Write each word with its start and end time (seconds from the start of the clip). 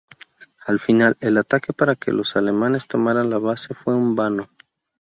Al 0.65 0.79
final, 0.79 1.15
el 1.19 1.37
ataque 1.37 1.73
para 1.73 1.95
que 1.95 2.11
los 2.11 2.35
alemanes 2.35 2.87
tomaran 2.87 3.29
la 3.29 3.37
base 3.37 3.75
fue 3.75 3.93
en 3.93 4.15
vano. 4.15 4.49